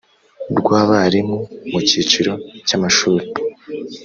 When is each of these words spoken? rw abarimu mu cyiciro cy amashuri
rw 0.59 0.67
abarimu 0.81 1.37
mu 1.69 1.79
cyiciro 1.87 2.33
cy 2.67 2.73
amashuri 2.77 3.25